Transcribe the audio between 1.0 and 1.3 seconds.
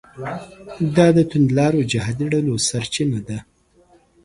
د